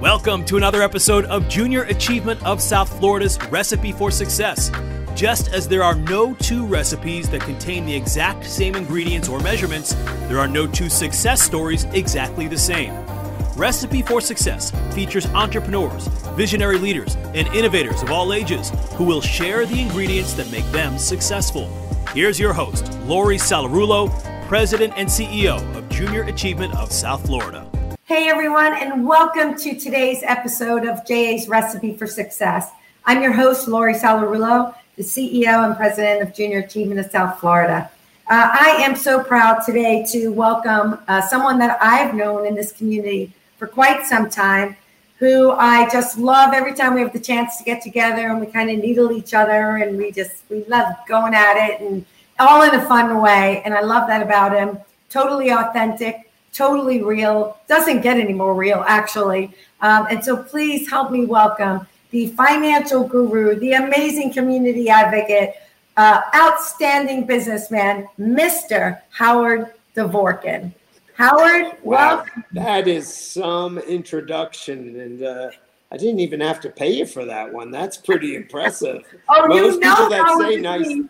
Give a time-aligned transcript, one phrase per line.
[0.00, 4.70] Welcome to another episode of Junior Achievement of South Florida's Recipe for Success.
[5.14, 9.94] Just as there are no two recipes that contain the exact same ingredients or measurements,
[10.28, 12.92] there are no two success stories exactly the same.
[13.56, 19.64] Recipe for Success features entrepreneurs, visionary leaders, and innovators of all ages who will share
[19.64, 21.70] the ingredients that make them successful.
[22.12, 24.10] Here's your host, Laurie Sallarulo,
[24.46, 27.66] President and CEO of Junior Achievement of South Florida.
[28.08, 32.70] Hey everyone, and welcome to today's episode of JA's Recipe for Success.
[33.04, 37.90] I'm your host, Laurie Sallarulo, the CEO and President of Junior Achievement of South Florida.
[38.30, 42.70] Uh, I am so proud today to welcome uh, someone that I've known in this
[42.70, 44.76] community for quite some time,
[45.18, 48.46] who I just love every time we have the chance to get together and we
[48.46, 52.06] kind of needle each other and we just we love going at it and
[52.38, 53.62] all in a fun way.
[53.64, 54.78] And I love that about him.
[55.10, 56.25] Totally authentic
[56.56, 59.52] totally real, doesn't get any more real, actually.
[59.80, 65.54] Um, and so please help me welcome the financial guru, the amazing community advocate,
[65.96, 69.00] uh, outstanding businessman, Mr.
[69.10, 70.72] Howard Dvorkin.
[71.14, 72.44] Howard, wow, welcome.
[72.52, 75.00] That is some introduction.
[75.00, 75.50] And uh,
[75.90, 77.70] I didn't even have to pay you for that one.
[77.70, 79.02] That's pretty impressive.
[79.28, 81.08] oh, Most you know people that say nice.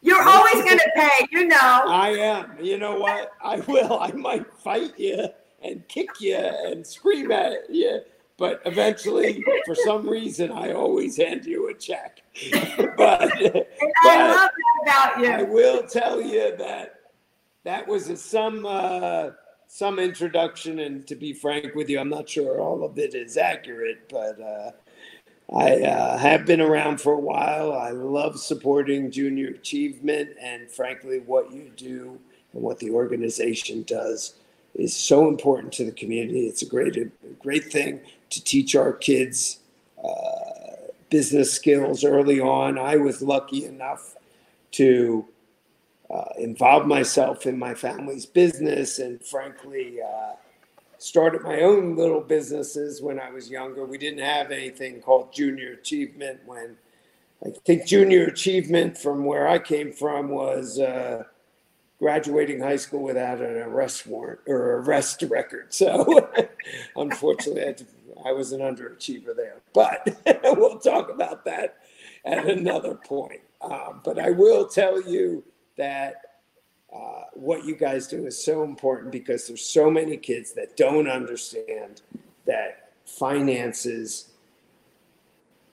[0.00, 1.56] You're always going to pay, you know.
[1.56, 2.56] I am.
[2.60, 3.32] You know what?
[3.42, 3.98] I will.
[3.98, 5.28] I might fight you
[5.62, 8.00] and kick you and scream at you,
[8.36, 12.22] but eventually, for some reason, I always hand you a check.
[12.52, 13.66] but, but
[14.04, 14.50] I love
[14.86, 15.30] that about you.
[15.30, 16.94] I will tell you that
[17.64, 19.30] that was a, some uh,
[19.66, 23.36] some introduction, and to be frank with you, I'm not sure all of it is
[23.36, 24.40] accurate, but.
[24.40, 24.70] Uh,
[25.54, 27.72] I uh, have been around for a while.
[27.72, 32.18] I love supporting junior achievement, and frankly, what you do
[32.52, 34.34] and what the organization does
[34.74, 36.46] is so important to the community.
[36.46, 39.60] It's a great, a great thing to teach our kids
[40.04, 42.78] uh, business skills early on.
[42.78, 44.16] I was lucky enough
[44.72, 45.26] to
[46.10, 50.32] uh, involve myself in my family's business, and frankly, uh,
[50.98, 53.84] started my own little businesses when I was younger.
[53.84, 56.76] We didn't have anything called junior achievement when
[57.44, 61.22] I think junior achievement from where I came from was uh,
[62.00, 65.72] graduating high school without an arrest warrant or arrest record.
[65.72, 66.30] So
[66.96, 67.86] unfortunately, I, to,
[68.26, 69.60] I was an underachiever there.
[69.72, 70.16] But
[70.56, 71.78] we'll talk about that
[72.24, 73.40] at another point.
[73.60, 75.44] Um, but I will tell you
[75.76, 76.22] that
[76.94, 81.08] uh, what you guys do is so important because there's so many kids that don't
[81.08, 82.02] understand
[82.46, 84.30] that finances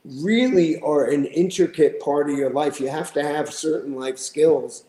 [0.03, 2.79] really are an intricate part of your life.
[2.79, 4.83] You have to have certain life skills.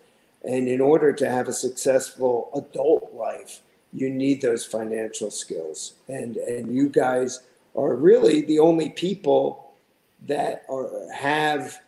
[0.44, 3.60] And in order to have a successful adult life,
[3.93, 5.94] you need those financial skills.
[6.08, 7.41] And, and you guys
[7.75, 9.72] are really the only people
[10.26, 11.81] that are, have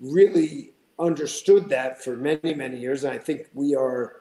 [0.00, 0.71] really
[1.02, 3.04] understood that for many, many years.
[3.04, 4.16] And I think we are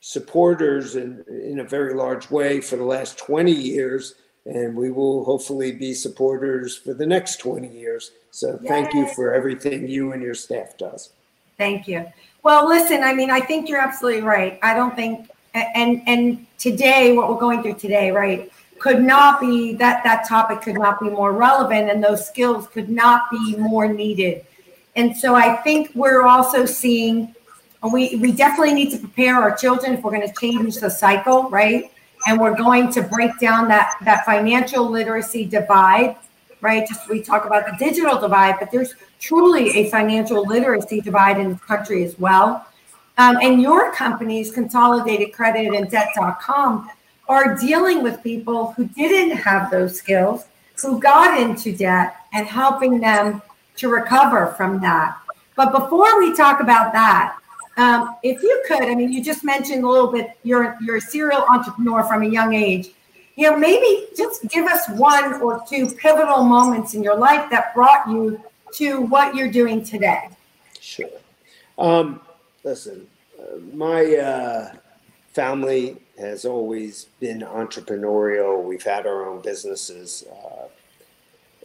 [0.00, 4.16] supporters in, in a very large way for the last 20 years.
[4.44, 8.10] And we will hopefully be supporters for the next 20 years.
[8.30, 11.10] So thank you for everything you and your staff does.
[11.56, 12.04] Thank you.
[12.42, 14.58] Well, listen, I mean, I think you're absolutely right.
[14.62, 19.74] I don't think, and and today, what we're going through today, right, could not be
[19.76, 23.90] that that topic could not be more relevant, and those skills could not be more
[23.90, 24.44] needed
[24.96, 27.34] and so I think we're also seeing
[27.92, 31.50] we, we definitely need to prepare our children if we're going to change the cycle,
[31.50, 31.90] right?
[32.26, 36.16] And we're going to break down that that financial literacy divide,
[36.62, 36.88] right?
[36.88, 41.50] Just we talk about the digital divide, but there's truly a financial literacy divide in
[41.50, 42.66] the country as well.
[43.18, 46.90] Um, and your companies, Consolidated Credit and Debt.com,
[47.28, 50.46] are dealing with people who didn't have those skills,
[50.80, 53.40] who got into debt, and helping them
[53.76, 55.18] to recover from that.
[55.56, 57.36] But before we talk about that,
[57.76, 61.00] um, if you could, I mean, you just mentioned a little bit, you're, you're a
[61.00, 62.90] serial entrepreneur from a young age.
[63.36, 67.74] You know, maybe just give us one or two pivotal moments in your life that
[67.74, 68.40] brought you
[68.74, 70.28] to what you're doing today.
[70.80, 71.08] Sure.
[71.76, 72.20] Um,
[72.62, 73.08] listen,
[73.40, 74.72] uh, my uh,
[75.32, 78.62] family has always been entrepreneurial.
[78.62, 80.24] We've had our own businesses.
[80.30, 80.63] Uh,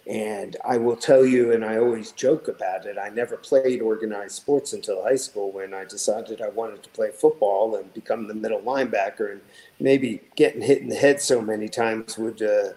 [0.09, 4.35] and I will tell you, and I always joke about it, I never played organized
[4.35, 8.33] sports until high school when I decided I wanted to play football and become the
[8.33, 9.33] middle linebacker.
[9.33, 9.41] And
[9.79, 12.69] maybe getting hit in the head so many times would, uh,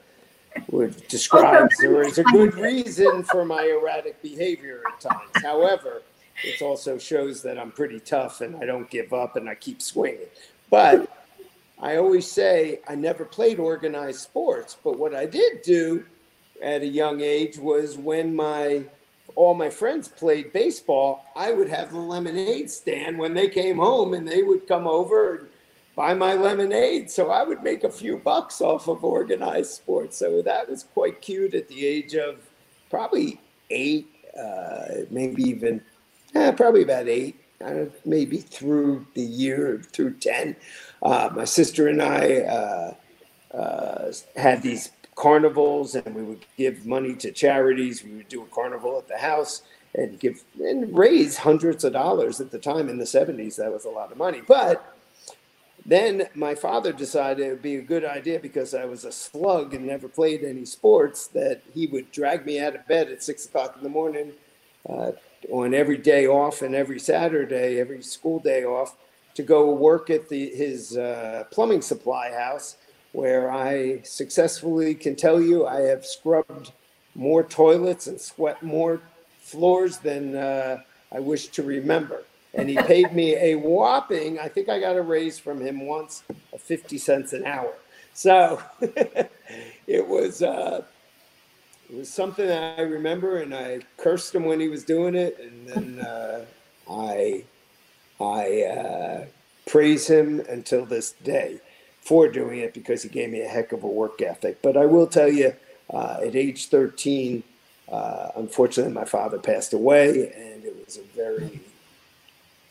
[0.68, 5.30] would describe there is a good reason for my erratic behavior at times.
[5.42, 6.02] However,
[6.44, 9.80] it also shows that I'm pretty tough and I don't give up and I keep
[9.80, 10.28] swinging.
[10.68, 11.10] But
[11.80, 16.04] I always say I never played organized sports, but what I did do
[16.62, 18.84] at a young age was when my
[19.34, 24.14] all my friends played baseball, I would have the lemonade stand when they came home
[24.14, 25.48] and they would come over and
[25.96, 27.10] buy my lemonade.
[27.10, 30.18] So I would make a few bucks off of organized sports.
[30.18, 32.40] So that was quite cute at the age of
[32.90, 34.08] probably eight,
[34.38, 35.80] uh, maybe even,
[36.34, 40.56] eh, probably about eight, uh, maybe through the year, through 10.
[41.02, 42.94] Uh, my sister and I uh,
[43.56, 44.90] uh, had these
[45.22, 48.02] carnivals and we would give money to charities.
[48.02, 49.62] We would do a carnival at the house
[49.94, 53.54] and give and raise hundreds of dollars at the time in the 70s.
[53.56, 54.42] That was a lot of money.
[54.46, 54.98] But
[55.86, 59.74] then my father decided it would be a good idea because I was a slug
[59.74, 63.46] and never played any sports that he would drag me out of bed at six
[63.46, 64.32] o'clock in the morning
[64.88, 65.12] uh,
[65.50, 68.96] on every day off and every Saturday, every school day off
[69.34, 72.76] to go work at the, his uh, plumbing supply house
[73.12, 76.72] where I successfully can tell you I have scrubbed
[77.14, 79.00] more toilets and swept more
[79.40, 80.78] floors than uh,
[81.12, 82.22] I wish to remember.
[82.54, 86.22] And he paid me a whopping, I think I got a raise from him once
[86.52, 87.72] of 50 cents an hour.
[88.14, 88.62] So
[89.86, 90.82] it was uh,
[91.90, 95.38] it was something that I remember, and I cursed him when he was doing it,
[95.40, 96.44] and then uh,
[96.90, 97.44] I
[98.20, 99.24] I uh,
[99.66, 101.60] praise him until this day
[102.02, 104.60] for doing it because he gave me a heck of a work ethic.
[104.60, 105.54] But I will tell you,
[105.88, 107.44] uh, at age 13,
[107.90, 111.60] uh, unfortunately, my father passed away, and it was a very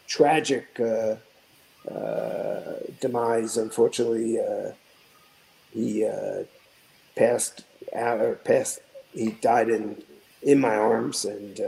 [0.07, 1.16] tragic uh,
[1.89, 3.56] uh demise.
[3.57, 4.72] Unfortunately, uh,
[5.72, 6.44] he uh,
[7.16, 7.63] passed
[7.95, 8.80] out, or passed.
[9.13, 10.04] He died in
[10.42, 11.60] in my arms, and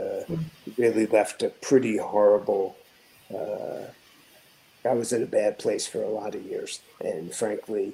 [0.77, 2.75] really left a pretty horrible
[4.85, 7.93] I was in a bad place for a lot of years, and frankly,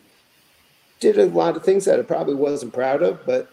[1.00, 3.25] did a lot of things that I probably wasn't proud of.
[3.25, 3.51] But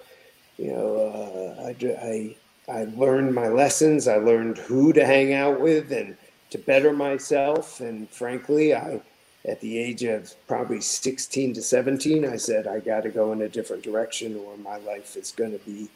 [0.56, 2.36] you know, uh, I, I
[2.68, 4.08] I learned my lessons.
[4.08, 6.16] I learned who to hang out with and
[6.50, 7.80] to better myself.
[7.80, 9.00] And frankly, I
[9.46, 13.42] at the age of probably 16 to 17, I said I got to go in
[13.42, 15.88] a different direction, or my life is going to be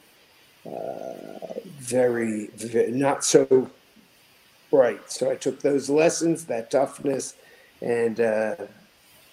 [0.65, 3.69] uh, very, very not so
[4.73, 5.11] Right.
[5.11, 7.35] So I took those lessons, that toughness,
[7.83, 8.57] and uh,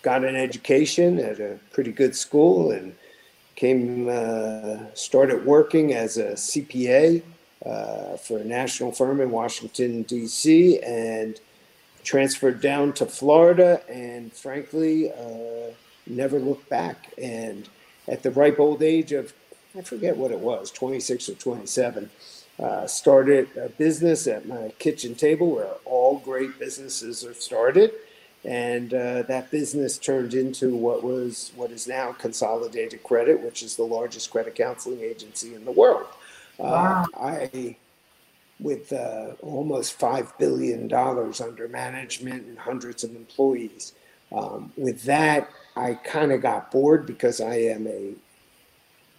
[0.02, 2.96] got an education at a pretty good school and
[3.56, 7.22] came uh, started working as a CPA
[7.66, 10.80] uh, for a national firm in Washington D.C.
[10.80, 11.40] and
[12.04, 15.72] transferred down to Florida and frankly uh,
[16.08, 17.12] never looked back.
[17.22, 17.68] And
[18.08, 19.34] at the ripe old age of
[19.78, 22.10] I forget what it was, 26 or 27
[22.60, 27.92] uh, started a business at my kitchen table where all great businesses are started.
[28.44, 33.76] And uh, that business turned into what was what is now Consolidated Credit, which is
[33.76, 36.08] the largest credit counseling agency in the world.
[36.60, 37.06] Uh.
[37.16, 37.76] I,
[38.60, 43.94] with uh, almost five billion dollars under management and hundreds of employees.
[44.32, 48.14] Um, with that, I kind of got bored because I am a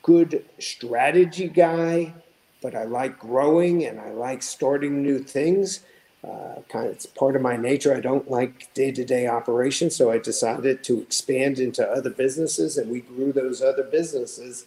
[0.02, 2.14] good strategy guy
[2.60, 5.80] but I like growing and I like starting new things.
[6.24, 7.94] Uh, kind of, it's part of my nature.
[7.94, 12.76] I don't like day to day operations, so I decided to expand into other businesses,
[12.76, 14.66] and we grew those other businesses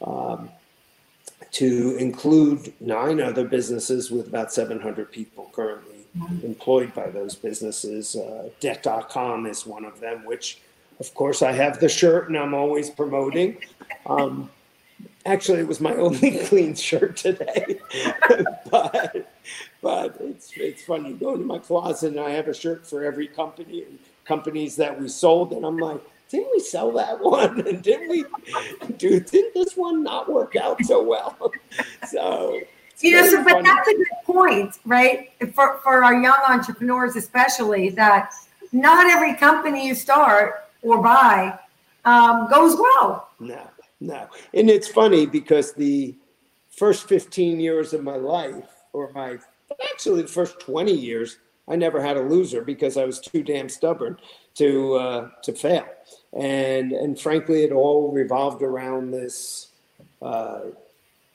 [0.00, 0.48] um,
[1.52, 5.96] to include nine other businesses with about 700 people currently
[6.42, 8.16] employed by those businesses.
[8.16, 10.60] Uh, Debt.com is one of them, which,
[10.98, 13.58] of course, I have the shirt and I'm always promoting.
[14.06, 14.50] Um,
[15.26, 17.78] Actually, it was my only clean shirt today.
[18.70, 19.30] but
[19.82, 21.10] but it's it's funny.
[21.10, 24.76] You go into my closet and I have a shirt for every company and companies
[24.76, 27.66] that we sold, and I'm like, didn't we sell that one?
[27.66, 28.24] And didn't we
[28.96, 29.20] do?
[29.20, 31.52] Didn't this one not work out so well?
[32.08, 32.60] So
[33.00, 35.30] you know, so, but that's a good point, right?
[35.54, 38.32] For for our young entrepreneurs, especially that
[38.72, 41.58] not every company you start or buy
[42.04, 43.30] um, goes well.
[43.40, 43.68] No,
[44.00, 44.28] no.
[44.54, 46.16] And it's funny because the
[46.70, 49.38] first 15 years of my life, or my
[49.92, 51.38] actually the first 20 years,
[51.68, 54.18] I never had a loser because I was too damn stubborn
[54.54, 55.86] to uh, to fail.
[56.32, 59.68] And and frankly, it all revolved around this
[60.22, 60.60] uh,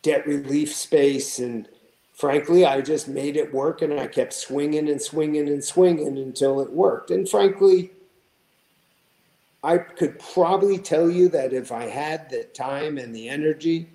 [0.02, 1.40] debt relief space.
[1.40, 1.68] And
[2.14, 6.62] frankly, I just made it work, and I kept swinging and swinging and swinging until
[6.62, 7.12] it worked.
[7.12, 7.92] And frankly,
[9.64, 13.90] I could probably tell you that if I had the time and the energy,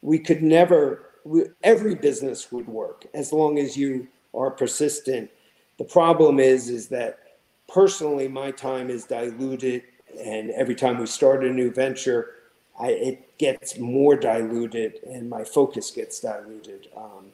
[0.00, 5.30] we could never, we, every business would work as long as you are persistent.
[5.78, 7.20] The problem is, is that
[7.68, 9.84] personally, my time is diluted
[10.20, 12.34] and every time we start a new venture,
[12.78, 16.88] I, it gets more diluted and my focus gets diluted.
[16.96, 17.26] Um,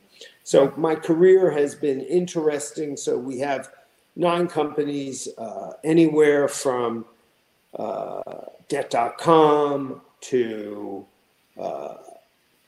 [0.44, 2.96] so my career has been interesting.
[2.96, 3.70] So we have
[4.14, 7.06] nine companies, uh, anywhere from
[7.76, 8.22] uh,
[8.68, 11.06] debt.com to
[11.60, 11.94] uh,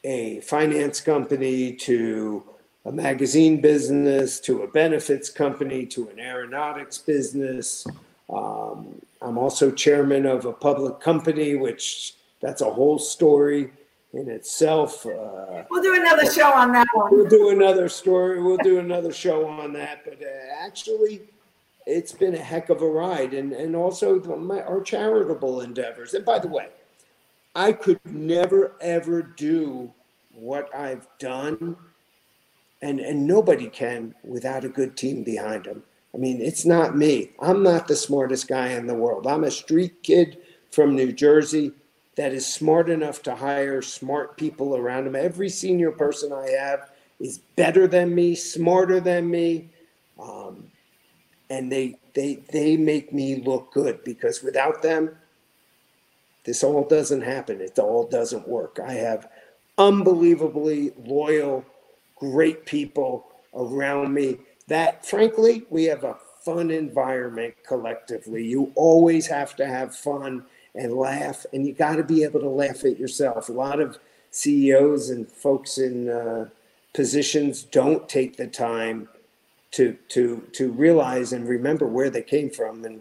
[0.04, 2.44] a finance company to
[2.86, 7.86] a magazine business to a benefits company to an aeronautics business.
[8.30, 13.70] Um, I'm also chairman of a public company, which that's a whole story
[14.12, 15.04] in itself.
[15.04, 17.10] Uh, we'll do another show on that one.
[17.12, 18.42] We'll do another story.
[18.42, 20.04] We'll do another show on that.
[20.04, 21.20] But uh, actually,
[21.90, 26.14] it's been a heck of a ride, and and also my, our charitable endeavors.
[26.14, 26.68] And by the way,
[27.54, 29.92] I could never ever do
[30.32, 31.76] what I've done,
[32.80, 35.82] and and nobody can without a good team behind them.
[36.14, 37.30] I mean, it's not me.
[37.40, 39.26] I'm not the smartest guy in the world.
[39.26, 40.38] I'm a street kid
[40.70, 41.72] from New Jersey
[42.16, 45.14] that is smart enough to hire smart people around him.
[45.14, 49.68] Every senior person I have is better than me, smarter than me,
[50.18, 50.69] um,
[51.50, 55.10] and they they they make me look good because without them,
[56.44, 57.60] this all doesn't happen.
[57.60, 58.78] It all doesn't work.
[58.84, 59.28] I have
[59.76, 61.64] unbelievably loyal,
[62.16, 64.38] great people around me
[64.68, 68.46] that frankly, we have a fun environment collectively.
[68.46, 72.48] You always have to have fun and laugh, and you got to be able to
[72.48, 73.48] laugh at yourself.
[73.48, 73.98] A lot of
[74.30, 76.48] CEOs and folks in uh,
[76.94, 79.08] positions don't take the time
[79.72, 82.84] to to to realize and remember where they came from.
[82.84, 83.00] And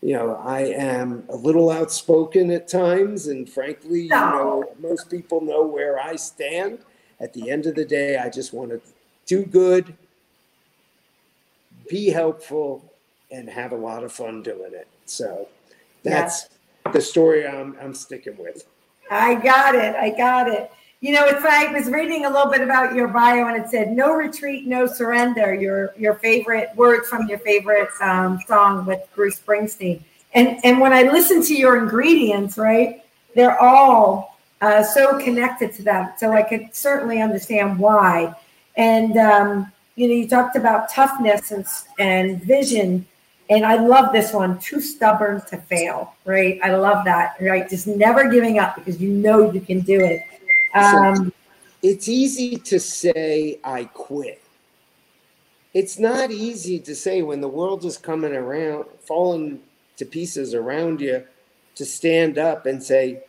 [0.00, 5.40] you know, I am a little outspoken at times, and frankly, you know, most people
[5.40, 6.80] know where I stand.
[7.20, 8.80] At the end of the day, I just want to
[9.26, 9.96] do good
[11.88, 12.84] be helpful,
[13.30, 14.88] and have a lot of fun doing it.
[15.04, 15.48] So
[16.02, 16.48] that's
[16.86, 16.92] yeah.
[16.92, 18.66] the story I'm, I'm sticking with.
[19.10, 19.94] I got it.
[19.94, 20.70] I got it.
[21.00, 23.70] You know, it's like I was reading a little bit about your bio, and it
[23.70, 29.06] said "No retreat, no surrender." Your your favorite words from your favorite um, song with
[29.14, 30.02] Bruce Springsteen.
[30.34, 33.04] And and when I listen to your ingredients, right,
[33.36, 36.18] they're all uh, so connected to that.
[36.18, 38.34] So I could certainly understand why.
[38.76, 41.64] And um, you know, you talked about toughness and,
[42.00, 43.06] and vision.
[43.50, 46.60] And I love this one, too stubborn to fail, right?
[46.62, 47.68] I love that, right?
[47.70, 50.22] Just never giving up because you know you can do it.
[50.74, 51.32] Um, so
[51.82, 54.42] it's easy to say, I quit.
[55.74, 59.60] It's not easy to say when the world is coming around, falling
[59.96, 61.24] to pieces around you,
[61.76, 63.22] to stand up and say,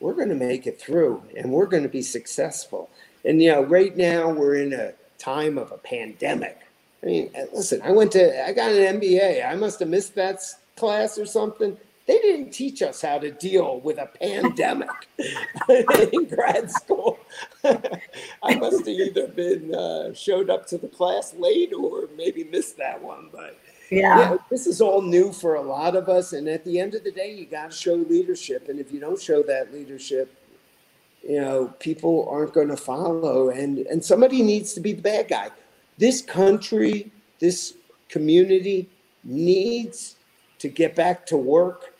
[0.00, 2.90] we're going to make it through and we're going to be successful.
[3.24, 6.58] And, you know, right now we're in a time of a pandemic.
[7.02, 9.48] I mean, listen, I went to, I got an MBA.
[9.48, 10.42] I must have missed that
[10.76, 11.76] class or something.
[12.06, 14.88] They didn't teach us how to deal with a pandemic
[16.12, 17.18] in grad school.
[17.64, 22.76] I must have either been uh, showed up to the class late or maybe missed
[22.78, 23.28] that one.
[23.30, 23.56] But
[23.90, 24.18] yeah.
[24.18, 26.32] yeah, this is all new for a lot of us.
[26.32, 28.68] And at the end of the day, you got to show leadership.
[28.68, 30.36] And if you don't show that leadership,
[31.22, 35.28] you know, people aren't going to follow, and and somebody needs to be the bad
[35.28, 35.50] guy.
[35.98, 37.74] This country, this
[38.08, 38.88] community
[39.22, 40.16] needs
[40.58, 41.91] to get back to work,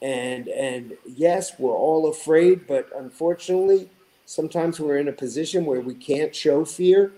[0.00, 3.88] and and yes, we're all afraid, but unfortunately,
[4.26, 7.12] sometimes we're in a position where we can't show fear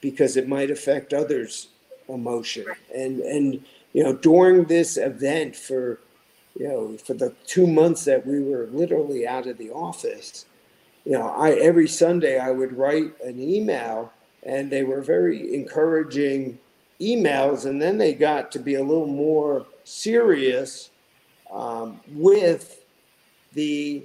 [0.00, 1.68] because it might affect others'
[2.08, 6.00] emotion, and and you know, during this event for
[6.54, 10.44] you know, for the two months that we were literally out of the office,
[11.04, 16.58] you know, I every Sunday I would write an email, and they were very encouraging
[17.00, 20.90] emails, and then they got to be a little more serious
[21.52, 22.84] um, with
[23.52, 24.04] the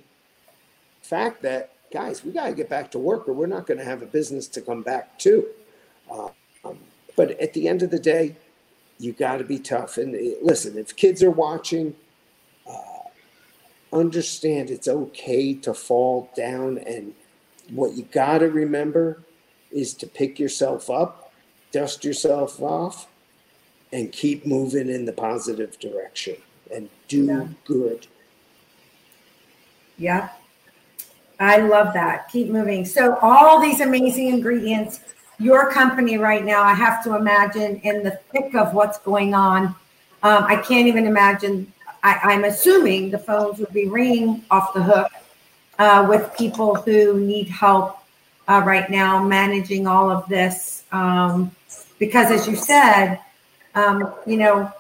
[1.02, 3.86] fact that guys, we got to get back to work, or we're not going to
[3.86, 5.46] have a business to come back to.
[6.10, 6.30] Uh,
[6.66, 6.80] um,
[7.16, 8.36] but at the end of the day,
[8.98, 9.98] you got to be tough.
[9.98, 11.96] And uh, listen, if kids are watching,
[13.94, 16.80] understand it's okay to fall down.
[16.80, 17.14] And
[17.70, 19.22] what you got to remember
[19.72, 21.32] is to pick yourself up,
[21.72, 23.08] dust yourself off,
[23.92, 26.36] and keep moving in the positive direction
[26.74, 27.48] and do yeah.
[27.66, 28.08] good.
[29.98, 30.30] Yeah.
[31.40, 32.30] I love that.
[32.30, 32.86] Keep moving.
[32.86, 35.02] So, all these amazing ingredients,
[35.40, 39.76] your company right now, I have to imagine in the thick of what's going on.
[40.24, 41.72] Um, I can't even imagine
[42.04, 45.12] I, am assuming the phones would be ringing off the hook
[45.80, 47.98] uh, with people who need help
[48.48, 50.84] uh, right now managing all of this.
[50.92, 51.52] Um,
[52.00, 53.20] because, as you said,
[53.76, 54.72] um, you know,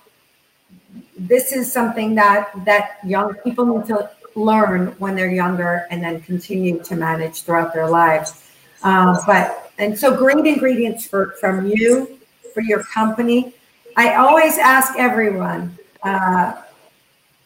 [1.17, 6.21] this is something that that young people need to learn when they're younger and then
[6.21, 8.49] continue to manage throughout their lives.
[8.83, 12.19] Uh, but and so great ingredients for from you
[12.53, 13.53] for your company.
[13.95, 16.61] I always ask everyone uh,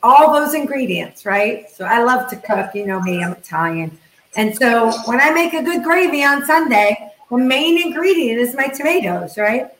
[0.03, 1.69] all those ingredients, right?
[1.69, 2.73] So I love to cook.
[2.73, 3.97] You know me, I'm Italian.
[4.35, 8.67] And so when I make a good gravy on Sunday, the main ingredient is my
[8.67, 9.71] tomatoes, right?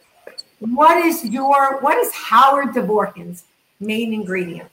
[0.60, 3.44] What is your, what is Howard Dvorkin's
[3.80, 4.70] main ingredient?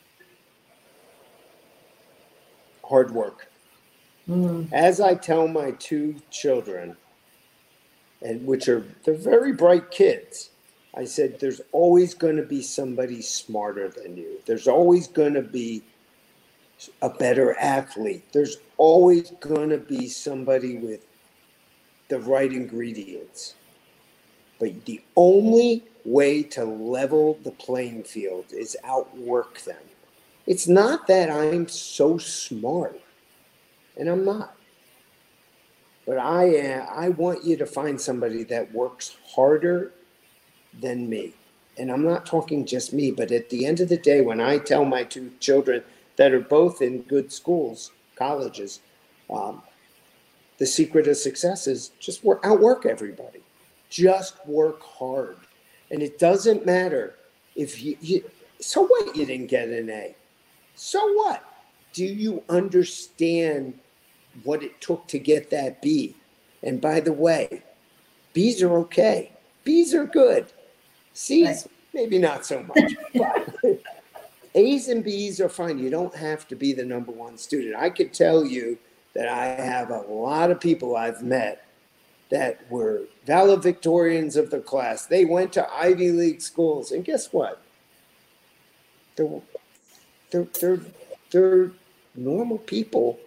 [2.84, 3.50] Hard work.
[4.28, 4.72] Mm.
[4.72, 6.96] As I tell my two children,
[8.22, 10.50] and which are they're very bright kids,
[10.96, 14.40] I said, there's always going to be somebody smarter than you.
[14.46, 15.82] There's always going to be
[17.02, 18.24] a better athlete.
[18.32, 21.04] There's always going to be somebody with
[22.08, 23.54] the right ingredients.
[24.60, 29.82] But the only way to level the playing field is outwork them.
[30.46, 33.00] It's not that I'm so smart,
[33.96, 34.54] and I'm not.
[36.06, 39.92] But I, uh, I want you to find somebody that works harder
[40.80, 41.32] than me.
[41.78, 44.58] And I'm not talking just me, but at the end of the day, when I
[44.58, 45.82] tell my two children
[46.16, 48.80] that are both in good schools, colleges,
[49.30, 49.62] um,
[50.58, 53.40] the secret of success is just work, outwork everybody.
[53.88, 55.36] Just work hard.
[55.90, 57.14] And it doesn't matter
[57.54, 58.24] if you, you,
[58.60, 60.14] so what you didn't get an A?
[60.74, 61.44] So what?
[61.92, 63.78] Do you understand
[64.42, 66.16] what it took to get that B?
[66.62, 67.62] And by the way,
[68.32, 69.32] B's are okay.
[69.62, 70.46] B's are good.
[71.12, 71.66] C's, right.
[71.92, 72.94] maybe not so much.
[73.14, 73.54] But
[74.54, 75.78] A's and B's are fine.
[75.78, 77.76] You don't have to be the number one student.
[77.76, 78.78] I could tell you
[79.14, 81.64] that I have a lot of people I've met
[82.30, 85.06] that were valedictorians of the class.
[85.06, 87.62] They went to Ivy League schools, and guess what?
[89.16, 89.40] They're
[90.30, 90.80] they're they're,
[91.30, 91.70] they're
[92.14, 93.18] normal people.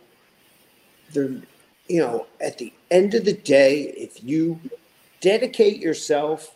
[1.14, 1.42] They're
[1.88, 4.60] you know at the end of the day, if you
[5.22, 6.56] dedicate yourself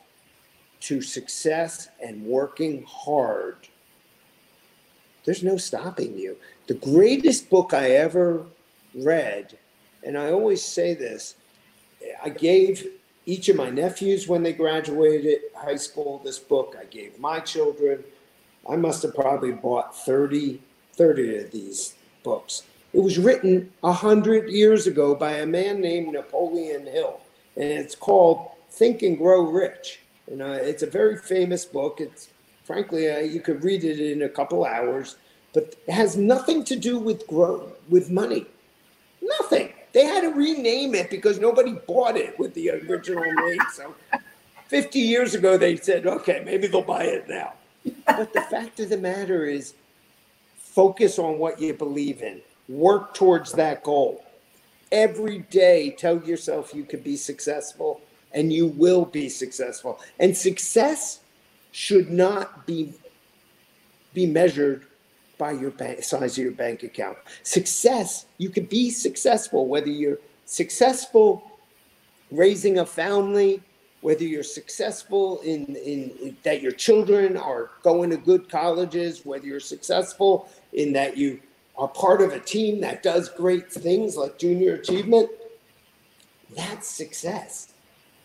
[0.81, 3.67] to success and working hard,
[5.25, 6.37] there's no stopping you.
[6.67, 8.45] The greatest book I ever
[8.95, 9.57] read,
[10.03, 11.35] and I always say this,
[12.23, 12.87] I gave
[13.25, 16.75] each of my nephews when they graduated high school this book.
[16.79, 18.03] I gave my children.
[18.69, 20.61] I must have probably bought 30,
[20.93, 22.63] 30 of these books.
[22.93, 27.21] It was written 100 years ago by a man named Napoleon Hill,
[27.55, 30.01] and it's called Think and Grow Rich.
[30.27, 32.01] And uh, it's a very famous book.
[32.01, 32.29] It's
[32.63, 35.17] frankly, uh, you could read it in a couple hours,
[35.53, 38.45] but it has nothing to do with grow with money.
[39.21, 39.73] Nothing.
[40.01, 43.59] They had to rename it because nobody bought it with the original name.
[43.71, 43.93] So
[44.65, 47.53] 50 years ago, they said, okay, maybe they'll buy it now.
[48.07, 49.75] But the fact of the matter is,
[50.57, 54.25] focus on what you believe in, work towards that goal.
[54.91, 59.99] Every day, tell yourself you could be successful and you will be successful.
[60.19, 61.19] And success
[61.73, 62.93] should not be
[64.15, 64.87] be measured
[65.41, 67.17] by your bank, size of your bank account.
[67.41, 71.59] Success, you can be successful whether you're successful
[72.29, 73.59] raising a family,
[74.01, 79.47] whether you're successful in, in, in that your children are going to good colleges, whether
[79.47, 81.39] you're successful in that you
[81.75, 85.27] are part of a team that does great things like junior achievement,
[86.55, 87.73] that success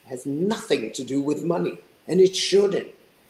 [0.04, 2.88] has nothing to do with money, and it shouldn't.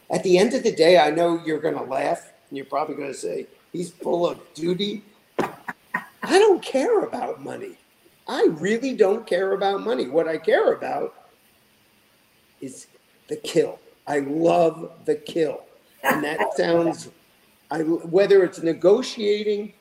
[0.09, 2.95] At the end of the day, I know you're going to laugh, and you're probably
[2.95, 5.03] going to say, he's full of duty.
[5.39, 7.77] I don't care about money.
[8.27, 10.07] I really don't care about money.
[10.07, 11.13] What I care about
[12.59, 12.87] is
[13.27, 13.79] the kill.
[14.05, 15.63] I love the kill.
[16.03, 17.09] And that sounds,
[17.71, 19.73] I, whether it's negotiating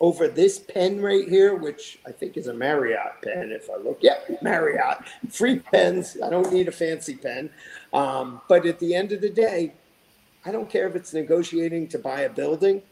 [0.00, 3.50] over this pen right here, which I think is a Marriott pen.
[3.50, 4.98] If I look, yeah, Marriott,
[5.28, 6.16] free pens.
[6.22, 7.50] I don't need a fancy pen.
[7.92, 9.74] Um, but at the end of the day,
[10.44, 12.82] I don't care if it's negotiating to buy a building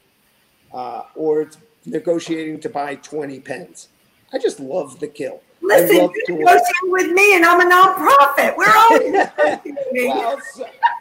[0.72, 3.88] uh, or it's negotiating to buy 20 pens.
[4.33, 5.42] I just love the kill.
[5.62, 8.57] Listen, you're negotiating with me, and I'm a nonprofit.
[8.57, 10.09] We're all negotiating.
[10.09, 10.38] well,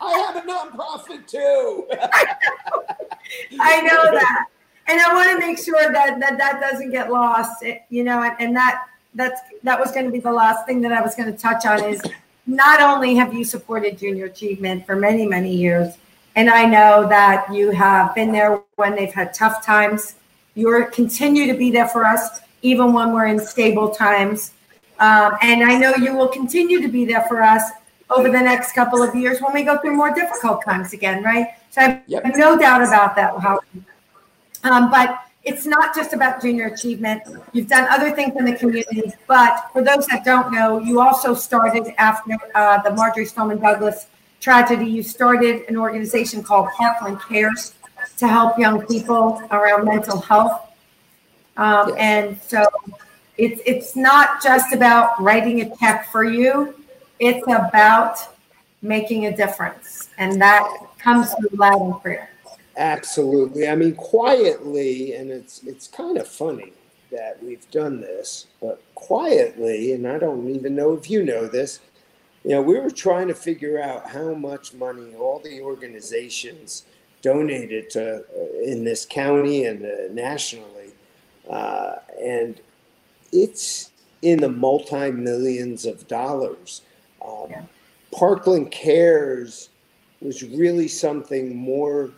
[0.02, 1.88] I have a nonprofit too.
[3.60, 4.48] I know that
[4.88, 7.64] and I want to make sure that that, that doesn't get lost.
[7.90, 10.92] You know, and, and that that's that was going to be the last thing that
[10.92, 12.02] I was going to touch on is
[12.46, 15.98] not only have you supported junior achievement for many many years,
[16.36, 20.16] and I know that you have been there when they've had tough times.
[20.54, 24.52] You're continue to be there for us even when we're in stable times,
[25.00, 27.62] um, and I know you will continue to be there for us
[28.10, 31.48] over the next couple of years when we go through more difficult times again, right?
[31.72, 32.24] So I have Yep.
[32.38, 33.66] no doubt about that, Howard.
[34.64, 37.22] Um, but it's not just about junior achievement.
[37.54, 41.34] You've done other things in the community, but for those that don't know, you also
[41.36, 44.08] started after uh, the Marjory Stoneman Douglas
[44.46, 44.86] tragedy.
[44.86, 47.74] You started an organization called Parkland Cares
[48.18, 50.62] to help young people around mental health.
[51.58, 51.98] Um, Yes.
[52.12, 52.60] And so
[53.38, 56.76] it's it's not just about writing a check for you.
[57.20, 58.16] It's about
[58.82, 60.64] making a difference, and that
[61.06, 62.30] comes through loud and clear.
[62.78, 63.68] Absolutely.
[63.68, 66.72] I mean, quietly, and it's it's kind of funny
[67.10, 71.80] that we've done this, but quietly, and I don't even know if you know this.
[72.46, 76.86] You know, we were trying to figure out how much money all the organizations
[77.24, 80.94] donated to uh, in this county and uh, nationally,
[81.50, 82.62] uh, and
[83.32, 83.90] it's
[84.22, 86.84] in the multi millions of dollars.
[87.20, 87.64] Um, Yeah.
[88.12, 89.70] Parkland Cares
[90.22, 92.12] was really something more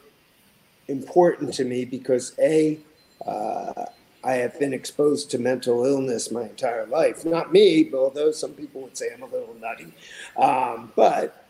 [0.90, 2.78] important to me because a
[3.26, 3.86] uh,
[4.24, 7.24] I have been exposed to mental illness my entire life.
[7.24, 9.94] Not me, but although some people would say I'm a little nutty,
[10.38, 11.46] um, but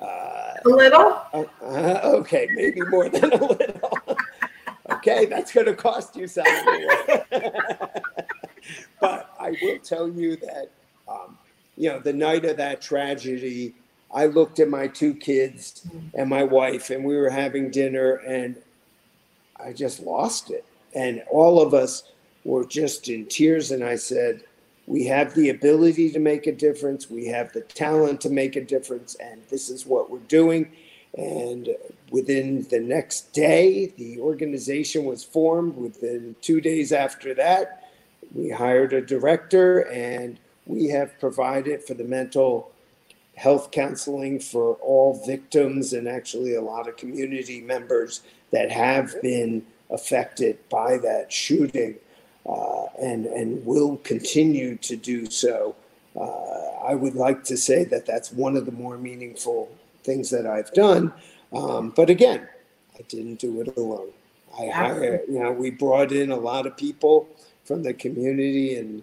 [0.00, 1.20] uh, A little.
[1.32, 3.98] uh, uh, okay, maybe more than a little.
[4.90, 6.88] okay, that's going to cost you something.
[9.00, 10.70] but I will tell you that,
[11.08, 11.36] um,
[11.76, 13.74] you know, the night of that tragedy,
[14.12, 18.56] I looked at my two kids and my wife, and we were having dinner, and
[19.56, 20.64] I just lost it.
[20.94, 22.04] And all of us
[22.44, 23.70] were just in tears.
[23.70, 24.42] And I said,
[24.86, 28.64] We have the ability to make a difference, we have the talent to make a
[28.64, 30.70] difference, and this is what we're doing.
[31.16, 31.68] And
[32.10, 35.76] within the next day, the organization was formed.
[35.76, 37.84] Within two days after that,
[38.32, 42.72] we hired a director and we have provided for the mental
[43.36, 49.64] health counseling for all victims and actually a lot of community members that have been
[49.90, 51.96] affected by that shooting
[52.46, 55.74] uh, and, and will continue to do so.
[56.16, 59.70] Uh, I would like to say that that's one of the more meaningful
[60.02, 61.12] things that I've done.
[61.52, 62.46] Um, but again,
[62.96, 64.10] I didn't do it alone.
[64.58, 67.28] I hired, you know, we brought in a lot of people
[67.64, 69.02] from the community, and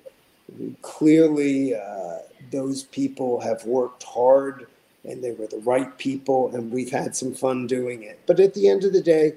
[0.82, 2.20] clearly uh,
[2.52, 4.68] those people have worked hard
[5.04, 8.20] and they were the right people, and we've had some fun doing it.
[8.28, 9.34] But at the end of the day,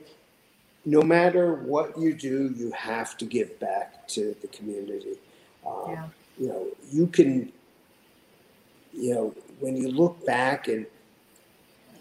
[0.84, 5.18] no matter what you do, you have to give back to the community.
[5.66, 6.08] Um, Yeah.
[6.36, 7.52] You know, you can,
[8.92, 10.84] you know, when you look back and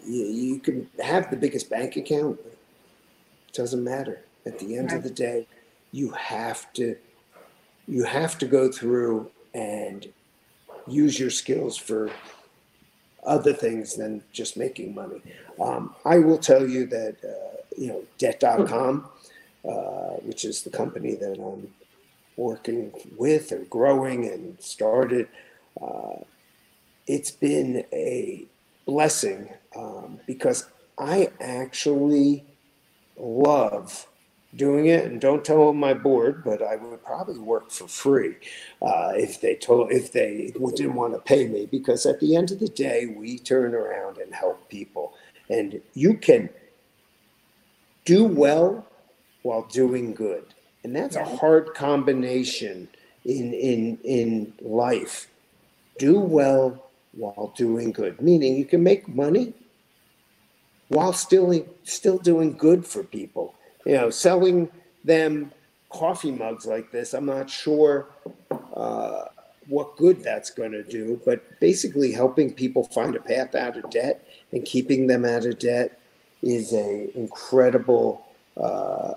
[0.04, 4.22] you, you can have the biggest bank account, but it doesn't matter.
[4.44, 5.46] At the end of the day,
[5.92, 6.96] you have to,
[7.86, 10.08] you have to go through and
[10.88, 12.10] use your skills for
[13.24, 15.22] other things than just making money.
[15.60, 19.08] Um, I will tell you that, uh, you know, debt.com,
[19.68, 21.72] uh, which is the company that I'm
[22.36, 25.28] working with and growing and started,
[25.80, 26.16] uh,
[27.06, 28.46] it's been a
[28.86, 30.66] blessing um, because
[30.98, 32.44] I actually
[33.16, 34.06] love
[34.56, 35.04] doing it.
[35.04, 38.36] And don't tell my board but i would probably work for free
[38.82, 42.52] uh, if they told if they didn't want to pay me because at the end
[42.52, 45.14] of the day we turn around and help people.
[45.50, 46.48] And you can
[48.04, 48.86] do well
[49.42, 50.44] while doing good.
[50.82, 52.88] And that's a hard combination
[53.24, 55.28] in in in life.
[55.98, 59.54] Do well while doing good meaning you can make money
[60.88, 63.54] while still still doing good for people.
[63.86, 64.70] You know selling
[65.04, 65.52] them
[65.94, 68.08] coffee mugs like this i'm not sure
[68.74, 69.24] uh,
[69.68, 73.88] what good that's going to do but basically helping people find a path out of
[73.90, 76.00] debt and keeping them out of debt
[76.44, 78.26] is a incredible
[78.56, 79.14] uh,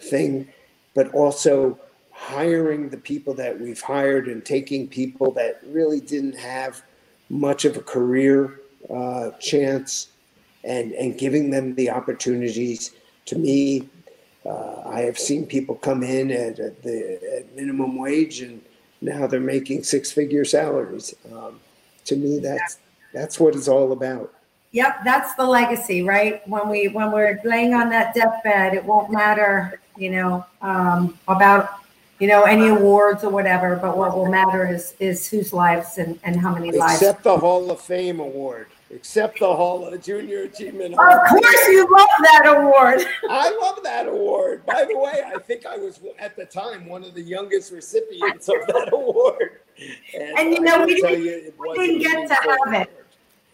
[0.00, 0.48] thing
[0.94, 1.78] but also
[2.12, 6.82] hiring the people that we've hired and taking people that really didn't have
[7.28, 10.08] much of a career uh, chance
[10.62, 12.92] and, and giving them the opportunities.
[13.26, 13.88] To me,
[14.46, 18.62] uh, I have seen people come in at, at the at minimum wage and
[19.00, 21.14] now they're making six figure salaries.
[21.32, 21.60] Um,
[22.04, 22.78] to me, that's
[23.12, 24.32] that's what it's all about.
[24.74, 26.46] Yep, that's the legacy, right?
[26.48, 31.78] When we when we're laying on that deathbed, it won't matter, you know, um, about
[32.18, 33.76] you know any awards or whatever.
[33.76, 36.94] But what will matter is is whose lives and and how many lives.
[36.94, 38.66] Except the Hall of Fame award.
[38.90, 43.06] Except the Hall of Junior Achievement of course, you love that award.
[43.30, 44.66] I love that award.
[44.66, 48.48] By the way, I think I was at the time one of the youngest recipients
[48.48, 49.60] of that award.
[50.36, 52.93] And you know, we didn't- you, we didn't get to have it.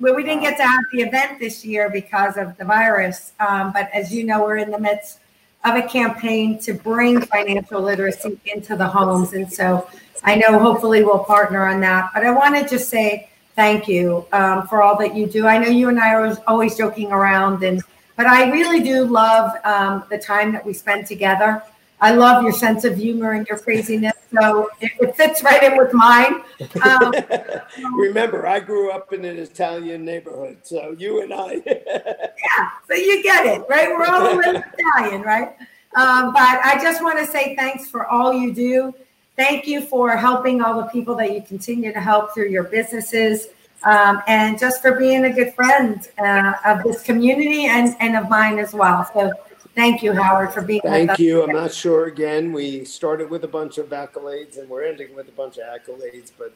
[0.00, 3.32] Well, we didn't get to have the event this year because of the virus.
[3.38, 5.20] Um, but as you know, we're in the midst
[5.64, 9.34] of a campaign to bring financial literacy into the homes.
[9.34, 9.88] And so
[10.24, 12.10] I know hopefully we'll partner on that.
[12.14, 15.46] But I want to just say thank you um, for all that you do.
[15.46, 17.82] I know you and I are always joking around, and
[18.16, 21.62] but I really do love um, the time that we spend together.
[22.00, 24.14] I love your sense of humor and your craziness.
[24.32, 26.42] So it, it fits right in with mine.
[26.82, 27.12] Um,
[27.98, 31.60] Remember, I grew up in an Italian neighborhood, so you and I.
[31.66, 33.88] yeah, so you get it, right?
[33.88, 35.56] We're all a little Italian, right?
[35.96, 38.94] Um, but I just want to say thanks for all you do.
[39.36, 43.48] Thank you for helping all the people that you continue to help through your businesses.
[43.82, 48.28] Um, and just for being a good friend uh, of this community and, and of
[48.28, 49.08] mine as well.
[49.14, 49.32] So
[49.80, 51.42] Thank you, Howard, for being Thank you.
[51.42, 52.52] I'm not sure again.
[52.52, 56.30] We started with a bunch of accolades and we're ending with a bunch of accolades,
[56.36, 56.52] but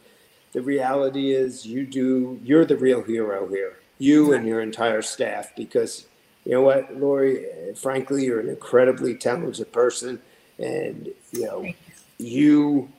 [0.53, 3.79] the reality is you do you're the real hero here.
[3.97, 6.07] You and your entire staff because
[6.45, 10.21] you know what, Laurie, frankly, you're an incredibly talented person
[10.59, 11.67] and you know
[12.19, 12.91] you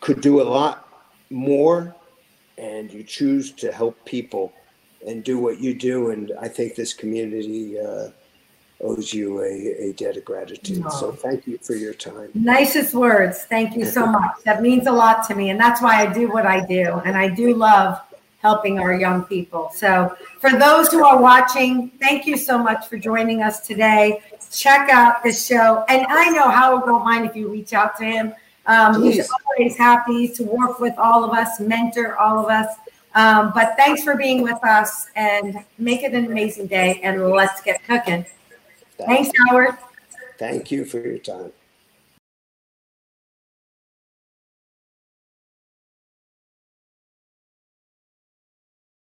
[0.00, 0.86] could do a lot
[1.30, 1.96] more
[2.58, 4.52] and you choose to help people
[5.06, 6.10] and do what you do.
[6.10, 8.08] And I think this community uh,
[8.82, 10.84] owes you a, a debt of gratitude.
[10.84, 10.90] No.
[10.90, 12.30] So thank you for your time.
[12.34, 13.44] Nicest words.
[13.44, 14.42] Thank you so much.
[14.44, 15.50] That means a lot to me.
[15.50, 17.00] And that's why I do what I do.
[17.04, 18.00] And I do love
[18.40, 19.70] helping our young people.
[19.74, 24.22] So for those who are watching, thank you so much for joining us today.
[24.50, 25.84] Check out the show.
[25.88, 28.32] And I know Howard won't mind if you reach out to him.
[28.66, 32.76] Um, he's always happy to work with all of us, mentor all of us.
[33.18, 37.60] Um, but thanks for being with us and make it an amazing day and let's
[37.60, 38.24] get cooking.
[38.96, 39.76] Thanks, Howard.
[40.38, 41.50] Thank you for your time.